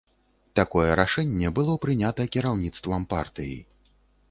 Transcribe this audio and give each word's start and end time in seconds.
Такое 0.59 0.93
рашэнне 0.99 1.51
было 1.59 1.75
прынята 1.85 2.27
кіраўніцтвам 2.37 3.07
партыі. 3.15 3.57